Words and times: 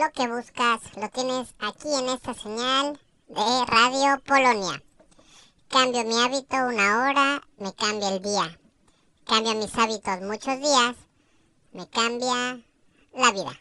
lo 0.00 0.10
que 0.12 0.26
buscas 0.28 0.80
lo 0.96 1.10
tienes 1.10 1.54
aquí 1.58 1.88
en 1.92 2.08
esta 2.08 2.32
señal 2.32 2.98
de 3.28 3.66
Radio 3.66 4.18
Polonia. 4.24 4.82
Cambio 5.68 6.04
mi 6.04 6.14
hábito 6.14 6.56
una 6.56 7.10
hora, 7.10 7.42
me 7.58 7.74
cambia 7.74 8.08
el 8.08 8.22
día. 8.22 8.58
Cambio 9.26 9.54
mis 9.56 9.76
hábitos 9.76 10.22
muchos 10.22 10.58
días, 10.58 10.96
me 11.72 11.86
cambia 11.90 12.62
la 13.12 13.30
vida. 13.32 13.52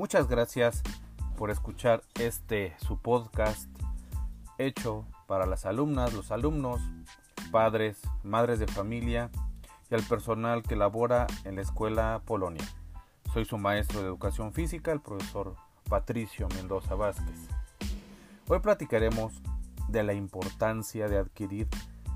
Muchas 0.00 0.28
gracias 0.28 0.82
por 1.36 1.50
escuchar 1.50 2.02
este 2.14 2.74
su 2.78 2.96
podcast 2.96 3.68
hecho 4.56 5.04
para 5.26 5.44
las 5.44 5.66
alumnas, 5.66 6.14
los 6.14 6.30
alumnos, 6.30 6.80
padres, 7.50 7.98
madres 8.22 8.58
de 8.58 8.66
familia 8.66 9.30
y 9.90 9.94
al 9.94 10.02
personal 10.02 10.62
que 10.62 10.74
labora 10.74 11.26
en 11.44 11.56
la 11.56 11.60
escuela 11.60 12.22
Polonia. 12.24 12.64
Soy 13.34 13.44
su 13.44 13.58
maestro 13.58 14.00
de 14.00 14.06
educación 14.06 14.54
física, 14.54 14.90
el 14.90 15.02
profesor 15.02 15.54
Patricio 15.86 16.48
Mendoza 16.54 16.94
Vázquez. 16.94 17.38
Hoy 18.48 18.60
platicaremos 18.60 19.34
de 19.88 20.02
la 20.02 20.14
importancia 20.14 21.08
de 21.08 21.18
adquirir 21.18 21.68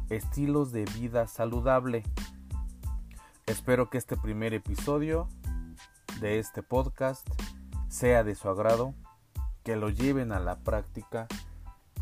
estilos 0.09 0.73
de 0.73 0.87
vida 0.87 1.27
saludable. 1.27 2.03
Espero 3.45 3.91
que 3.91 3.99
este 3.99 4.17
primer 4.17 4.55
episodio 4.55 5.29
de 6.19 6.39
este 6.39 6.63
podcast 6.63 7.29
sea 7.95 8.25
de 8.25 8.35
su 8.35 8.49
agrado, 8.49 8.93
que 9.63 9.77
lo 9.77 9.89
lleven 9.89 10.33
a 10.33 10.41
la 10.41 10.57
práctica, 10.57 11.29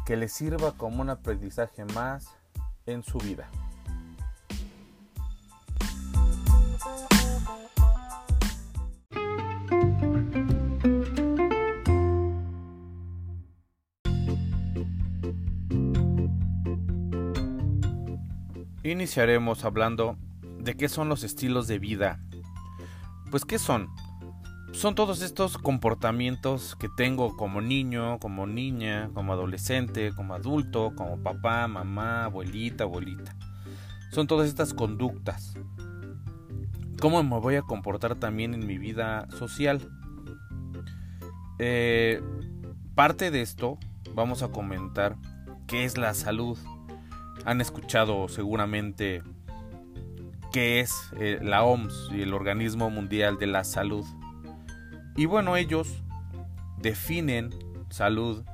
que 0.07 0.17
les 0.17 0.33
sirva 0.33 0.73
como 0.73 1.03
un 1.03 1.11
aprendizaje 1.11 1.85
más 1.85 2.35
en 2.87 3.03
su 3.03 3.19
vida. 3.19 3.47
Iniciaremos 18.83 19.67
hablando 19.67 20.17
de 20.59 20.75
qué 20.75 20.89
son 20.89 21.11
los 21.11 21.23
estilos 21.23 21.67
de 21.67 21.79
vida. 21.79 22.19
Pues 23.31 23.45
qué 23.45 23.59
son? 23.59 23.91
Son 24.73 24.95
todos 24.95 25.23
estos 25.23 25.59
comportamientos 25.59 26.77
que 26.77 26.89
tengo 26.89 27.37
como 27.37 27.61
niño, 27.61 28.19
como 28.19 28.47
niña, 28.47 29.11
como 29.15 29.33
adolescente, 29.33 30.13
como 30.15 30.35
adulto, 30.35 30.93
como 30.97 31.23
papá, 31.23 31.69
mamá, 31.69 32.25
abuelita, 32.25 32.85
abuelita. 32.85 33.37
Son 34.11 34.27
todas 34.27 34.49
estas 34.49 34.75
conductas. 34.75 35.55
¿Cómo 37.01 37.23
me 37.23 37.39
voy 37.39 37.57
a 37.57 37.63
comportar 37.63 38.15
también 38.15 38.55
en 38.55 38.67
mi 38.67 38.79
vida 38.79 39.29
social? 39.39 39.89
Eh, 41.59 42.23
parte 42.95 43.31
de 43.31 43.43
esto 43.43 43.79
vamos 44.15 44.43
a 44.43 44.49
comentar 44.49 45.17
qué 45.67 45.85
es 45.85 45.99
la 45.99 46.15
salud. 46.15 46.59
Han 47.45 47.61
escuchado 47.61 48.29
seguramente 48.29 49.23
qué 50.53 50.81
es 50.81 51.11
eh, 51.19 51.39
la 51.43 51.65
OMS 51.65 52.11
y 52.13 52.23
el 52.23 52.35
Organismo 52.35 52.91
Mundial 52.91 53.39
de 53.39 53.47
la 53.47 53.65
Salud. 53.65 54.05
Y 55.17 55.27
bueno, 55.27 55.57
ellos 55.57 56.03
definen 56.79 57.51
salud 57.91 58.45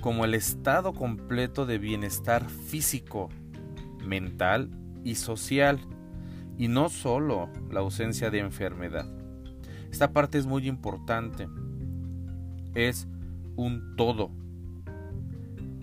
como 0.00 0.24
el 0.24 0.34
estado 0.34 0.92
completo 0.92 1.66
de 1.66 1.78
bienestar 1.78 2.48
físico, 2.48 3.28
mental 4.04 4.70
y 5.04 5.16
social, 5.16 5.80
y 6.56 6.68
no 6.68 6.88
solo 6.88 7.48
la 7.70 7.80
ausencia 7.80 8.30
de 8.30 8.40
enfermedad. 8.40 9.06
Esta 9.90 10.12
parte 10.12 10.38
es 10.38 10.46
muy 10.46 10.68
importante. 10.68 11.48
Es 12.74 13.06
un 13.56 13.96
todo. 13.96 14.30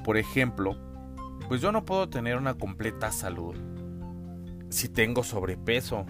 Por 0.04 0.18
ejemplo, 0.18 0.78
pues 1.48 1.62
yo 1.62 1.72
no 1.72 1.86
puedo 1.86 2.10
tener 2.10 2.38
una 2.38 2.56
completa 2.56 3.12
salud 3.12 3.56
si 4.70 4.90
tengo 4.90 5.24
sobrepeso 5.24 6.06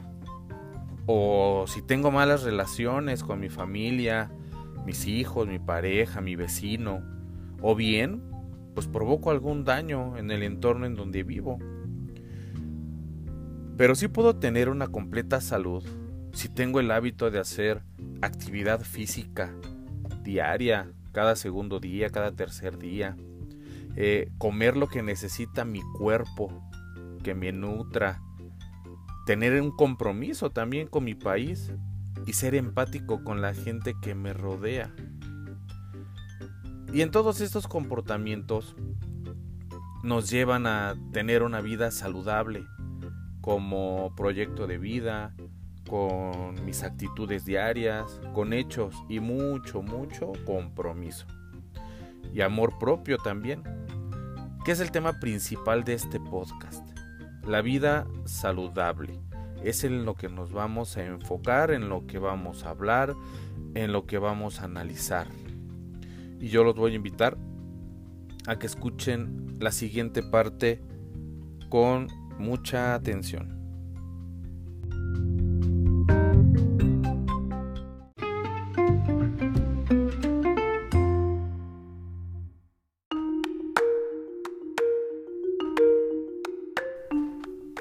o 1.06 1.66
si 1.68 1.82
tengo 1.82 2.12
malas 2.12 2.44
relaciones 2.44 3.24
con 3.24 3.40
mi 3.40 3.50
familia, 3.50 4.32
mis 4.86 5.08
hijos, 5.08 5.48
mi 5.48 5.60
pareja, 5.60 6.22
mi 6.22 6.36
vecino, 6.36 7.02
o 7.62 7.76
bien, 7.76 8.22
pues 8.74 8.88
provoco 8.88 9.32
algún 9.32 9.64
daño 9.64 10.18
en 10.18 10.32
el 10.32 10.44
entorno 10.44 10.86
en 10.86 10.96
donde 10.96 11.24
vivo. 11.24 11.60
Pero 13.78 13.96
sí 13.96 14.08
puedo 14.08 14.38
tener 14.38 14.70
una 14.70 14.88
completa 14.88 15.42
salud 15.42 15.84
si 16.34 16.50
tengo 16.50 16.80
el 16.80 16.92
hábito 16.92 17.32
de 17.32 17.40
hacer 17.40 17.82
actividad 18.22 18.82
física 18.82 19.54
diaria, 20.24 20.92
cada 21.14 21.36
segundo 21.36 21.80
día, 21.80 22.10
cada 22.10 22.32
tercer 22.32 22.78
día, 22.78 23.16
eh, 23.96 24.30
comer 24.38 24.76
lo 24.76 24.88
que 24.88 25.02
necesita 25.02 25.64
mi 25.64 25.82
cuerpo, 25.98 26.52
que 27.24 27.36
me 27.36 27.54
nutra, 27.54 28.22
tener 29.26 29.60
un 29.62 29.72
compromiso 29.72 30.52
también 30.52 30.88
con 30.88 31.04
mi 31.04 31.16
país 31.16 31.72
y 32.26 32.34
ser 32.34 32.56
empático 32.56 33.24
con 33.24 33.42
la 33.42 33.54
gente 33.54 33.96
que 34.02 34.16
me 34.16 34.34
rodea. 34.34 34.94
Y 36.94 37.02
en 37.02 37.12
todos 37.12 37.42
estos 37.42 37.68
comportamientos 37.68 38.76
nos 40.04 40.30
llevan 40.30 40.68
a 40.68 40.96
tener 41.12 41.44
una 41.44 41.62
vida 41.62 41.92
saludable 41.92 42.66
como 43.42 44.14
proyecto 44.16 44.68
de 44.68 44.78
vida, 44.78 45.36
con 45.90 46.64
mis 46.66 46.84
actitudes 46.84 47.46
diarias, 47.46 48.20
con 48.34 48.54
hechos 48.54 48.96
y 49.10 49.20
mucho, 49.20 49.82
mucho 49.82 50.32
compromiso. 50.46 51.26
Y 52.34 52.42
amor 52.42 52.78
propio 52.80 53.18
también, 53.18 53.64
que 54.64 54.72
es 54.72 54.80
el 54.80 54.92
tema 54.92 55.20
principal 55.20 55.84
de 55.84 55.94
este 55.94 56.20
podcast. 56.20 56.88
La 57.46 57.62
vida 57.62 58.08
saludable 58.26 59.20
es 59.66 59.84
en 59.84 60.06
lo 60.06 60.14
que 60.14 60.30
nos 60.30 60.52
vamos 60.52 60.96
a 60.96 61.06
enfocar, 61.06 61.72
en 61.72 61.90
lo 61.90 62.06
que 62.06 62.20
vamos 62.20 62.66
a 62.66 62.70
hablar, 62.70 63.16
en 63.74 63.92
lo 63.92 64.06
que 64.06 64.20
vamos 64.20 64.62
a 64.62 64.66
analizar. 64.66 65.28
Y 66.40 66.50
yo 66.50 66.64
los 66.64 66.76
voy 66.76 66.92
a 66.94 66.96
invitar 66.96 67.36
a 68.46 68.60
que 68.60 68.68
escuchen 68.68 69.58
la 69.60 69.72
siguiente 69.72 70.22
parte 70.22 70.82
con 71.70 72.08
mucha 72.38 72.94
atención. 72.94 73.56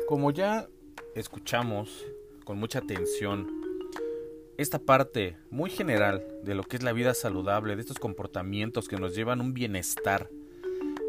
Como 0.09 0.31
ya 0.31 0.69
escuchamos 1.15 2.05
con 2.45 2.59
mucha 2.59 2.81
atención 2.81 3.49
esta 4.57 4.79
parte 4.79 5.37
muy 5.51 5.71
general 5.71 6.25
de 6.43 6.55
lo 6.55 6.63
que 6.63 6.77
es 6.77 6.83
la 6.83 6.93
vida 6.93 7.15
saludable, 7.15 7.75
de 7.75 7.81
estos 7.81 7.99
comportamientos 7.99 8.89
que 8.89 8.97
nos 8.97 9.15
llevan 9.15 9.41
un 9.41 9.55
bienestar, 9.55 10.29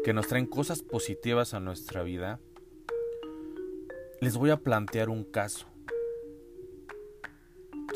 que 0.04 0.12
nos 0.12 0.26
traen 0.26 0.46
cosas 0.46 0.82
positivas 0.82 1.54
a 1.54 1.60
nuestra 1.60 2.02
vida, 2.02 2.40
les 4.20 4.36
voy 4.36 4.50
a 4.50 4.56
plantear 4.56 5.10
un 5.10 5.24
caso. 5.24 5.66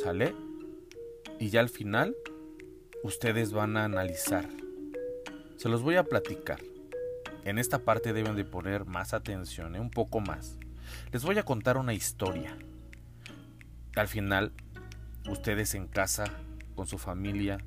¿Sale? 0.03 0.35
Y 1.39 1.49
ya 1.49 1.61
al 1.61 1.69
final, 1.69 2.17
ustedes 3.03 3.53
van 3.53 3.77
a 3.77 3.85
analizar. 3.85 4.49
Se 5.57 5.69
los 5.69 5.83
voy 5.83 5.97
a 5.97 6.05
platicar. 6.05 6.61
En 7.45 7.59
esta 7.59 7.81
parte 7.81 8.13
deben 8.13 8.37
de 8.37 8.45
poner 8.45 8.85
más 8.85 9.15
atención, 9.15 9.75
¿eh? 9.75 9.81
un 9.81 9.91
poco 9.91 10.21
más. 10.21 10.59
Les 11.13 11.25
voy 11.25 11.39
a 11.39 11.45
contar 11.45 11.77
una 11.77 11.95
historia. 11.95 12.57
Al 13.97 14.09
final, 14.09 14.53
ustedes 15.29 15.75
en 15.75 15.87
casa, 15.87 16.25
con 16.75 16.87
su 16.87 16.99
familia, 16.99 17.59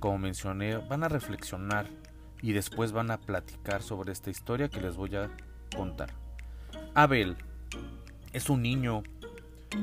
como 0.00 0.18
mencioné, 0.18 0.76
van 0.76 1.04
a 1.04 1.08
reflexionar 1.08 1.86
y 2.42 2.52
después 2.52 2.92
van 2.92 3.10
a 3.10 3.18
platicar 3.18 3.82
sobre 3.82 4.12
esta 4.12 4.30
historia 4.30 4.68
que 4.68 4.80
les 4.80 4.96
voy 4.96 5.16
a 5.16 5.30
contar. 5.74 6.10
Abel 6.94 7.36
es 8.32 8.48
un 8.48 8.62
niño 8.62 9.02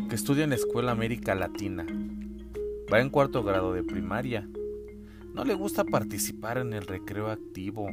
que 0.09 0.15
estudia 0.15 0.43
en 0.43 0.51
la 0.51 0.55
Escuela 0.55 0.91
América 0.91 1.35
Latina. 1.35 1.85
Va 2.91 2.99
en 2.99 3.09
cuarto 3.09 3.43
grado 3.43 3.73
de 3.73 3.83
primaria. 3.83 4.47
No 5.33 5.43
le 5.43 5.55
gusta 5.55 5.83
participar 5.83 6.57
en 6.57 6.73
el 6.73 6.85
recreo 6.85 7.29
activo 7.29 7.89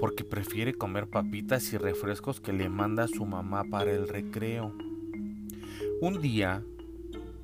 porque 0.00 0.24
prefiere 0.24 0.74
comer 0.74 1.08
papitas 1.08 1.72
y 1.72 1.78
refrescos 1.78 2.40
que 2.40 2.52
le 2.52 2.68
manda 2.68 3.08
su 3.08 3.24
mamá 3.24 3.64
para 3.64 3.90
el 3.90 4.08
recreo. 4.08 4.72
Un 6.00 6.20
día 6.20 6.62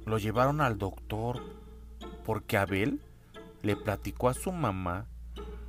lo 0.06 0.18
llevaron 0.18 0.60
al 0.60 0.78
doctor 0.78 1.42
porque 2.24 2.56
Abel 2.56 3.00
le 3.62 3.76
platicó 3.76 4.28
a 4.28 4.34
su 4.34 4.52
mamá 4.52 5.06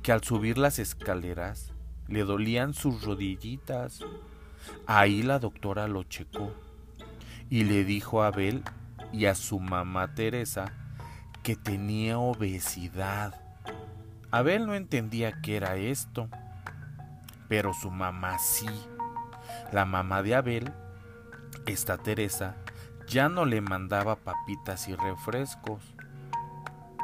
que 0.02 0.12
al 0.12 0.22
subir 0.22 0.58
las 0.58 0.78
escaleras 0.78 1.72
le 2.08 2.24
dolían 2.24 2.74
sus 2.74 3.02
rodillitas. 3.02 4.00
Ahí 4.86 5.22
la 5.22 5.38
doctora 5.38 5.88
lo 5.88 6.04
checó 6.04 6.52
y 7.50 7.64
le 7.64 7.84
dijo 7.84 8.22
a 8.22 8.28
Abel 8.28 8.62
y 9.12 9.26
a 9.26 9.34
su 9.34 9.58
mamá 9.58 10.14
Teresa 10.14 10.72
que 11.42 11.56
tenía 11.56 12.18
obesidad. 12.18 13.40
Abel 14.30 14.66
no 14.66 14.74
entendía 14.74 15.40
qué 15.40 15.56
era 15.56 15.76
esto, 15.76 16.28
pero 17.48 17.72
su 17.72 17.90
mamá 17.90 18.38
sí. 18.38 18.68
La 19.72 19.84
mamá 19.84 20.22
de 20.22 20.34
Abel, 20.34 20.72
esta 21.66 21.98
Teresa, 21.98 22.56
ya 23.08 23.28
no 23.28 23.44
le 23.44 23.60
mandaba 23.60 24.16
papitas 24.16 24.88
y 24.88 24.94
refrescos, 24.94 25.82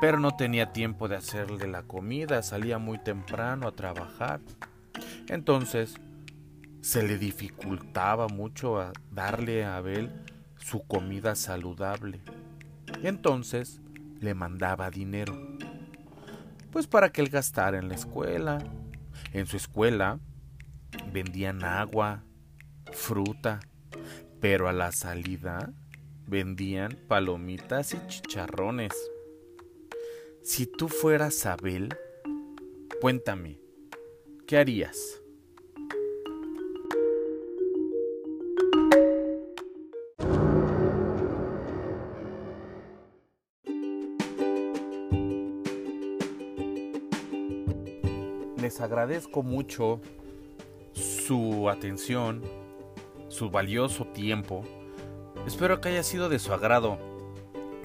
pero 0.01 0.19
no 0.19 0.37
tenía 0.37 0.73
tiempo 0.73 1.09
de 1.09 1.17
hacerle 1.17 1.69
la 1.69 1.85
comida, 1.85 2.43
salía 2.43 2.79
muy 2.79 2.99
temprano 2.99 3.69
a 3.69 3.73
trabajar. 3.73 4.41
Entonces, 5.29 5.95
se 6.81 7.05
le 7.05 7.19
dificultaba 7.19 8.27
mucho 8.27 8.93
darle 9.13 9.65
a 9.65 9.77
Abel 9.77 10.11
su 10.57 10.85
comida 10.85 11.37
saludable. 11.37 12.21
Entonces, 13.03 13.81
le 14.21 14.35
mandaba 14.35 14.91
dinero. 14.91 15.57
Pues 16.73 16.87
para 16.87 17.11
que 17.13 17.21
él 17.21 17.29
gastara 17.29 17.79
en 17.79 17.89
la 17.89 17.95
escuela. 17.95 18.59
En 19.33 19.47
su 19.47 19.57
escuela 19.57 20.19
vendían 21.13 21.65
agua, 21.65 22.25
fruta, 22.93 23.61
pero 24.41 24.69
a 24.69 24.73
la 24.73 24.93
salida 24.93 25.73
vendían 26.27 26.99
palomitas 27.09 27.95
y 27.95 28.07
chicharrones. 28.07 28.93
Si 30.43 30.67
tú 30.67 30.89
fueras 30.89 31.47
Abel, 31.47 31.89
cuéntame, 33.01 33.61
¿qué 34.47 34.59
harías? 34.59 35.23
Les 48.61 48.81
agradezco 48.81 49.43
mucho 49.43 50.01
su 51.33 51.71
atención, 51.71 52.43
su 53.29 53.49
valioso 53.49 54.05
tiempo. 54.05 54.65
Espero 55.47 55.81
que 55.81 55.89
haya 55.89 56.03
sido 56.03 56.29
de 56.29 56.39
su 56.39 56.53
agrado, 56.53 56.99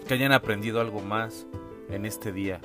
que 0.05 0.15
hayan 0.15 0.33
aprendido 0.33 0.81
algo 0.81 0.99
más 0.99 1.47
en 1.89 2.05
este 2.05 2.33
día. 2.33 2.59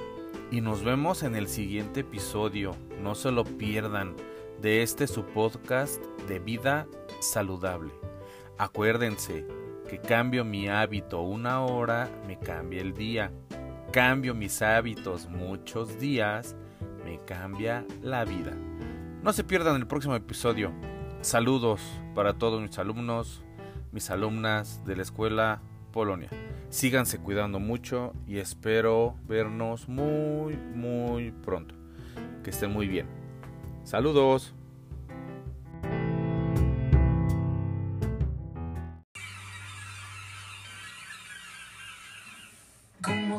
Y 0.51 0.61
nos 0.61 0.83
vemos 0.83 1.23
en 1.23 1.37
el 1.37 1.47
siguiente 1.47 2.01
episodio. 2.01 2.75
No 3.01 3.15
se 3.15 3.31
lo 3.31 3.45
pierdan 3.45 4.17
de 4.61 4.83
este 4.83 5.07
su 5.07 5.23
podcast 5.23 6.03
de 6.27 6.41
vida 6.41 6.89
saludable. 7.21 7.93
Acuérdense 8.59 9.47
que 9.89 10.01
cambio 10.01 10.45
mi 10.45 10.69
hábito 10.69 11.21
una 11.21 11.65
hora, 11.65 12.11
me 12.27 12.41
cambia 12.41 12.81
el 12.81 12.93
día. 12.93 13.31
Cambio 13.93 14.35
mis 14.35 14.61
hábitos 14.63 15.29
muchos 15.29 16.01
días, 16.01 16.57
me 17.05 17.21
cambia 17.25 17.87
la 18.03 18.25
vida. 18.25 18.57
No 19.23 19.33
se 19.33 19.45
pierdan 19.45 19.77
el 19.77 19.87
próximo 19.87 20.17
episodio. 20.17 20.73
Saludos 21.21 21.81
para 22.13 22.35
todos 22.35 22.61
mis 22.61 22.77
alumnos, 22.79 23.45
mis 23.93 24.11
alumnas 24.11 24.85
de 24.85 24.97
la 24.97 25.03
escuela 25.03 25.63
Polonia. 25.93 26.29
Síganse 26.71 27.19
cuidando 27.19 27.61
mucho 27.61 28.15
y 28.27 28.39
espero 28.39 29.15
vernos 29.29 29.89
muy, 29.89 30.57
muy 30.57 31.31
pronto. 31.31 31.77
Que 32.43 32.51
estén 32.51 32.73
muy 32.73 32.89
bien. 32.89 33.07
Saludos. 33.85 34.55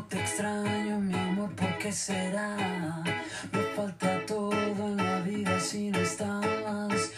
Te 0.10 0.20
extraño, 0.20 1.00
mi 1.00 1.23
amor, 1.44 1.56
¿por 1.56 1.78
qué 1.78 1.92
será? 1.92 3.04
Me 3.52 3.64
falta 3.76 4.26
todo 4.26 4.54
en 4.84 4.98
la 4.98 5.20
vida 5.22 5.60
si 5.60 5.92
no 5.92 6.00
estás. 6.00 7.12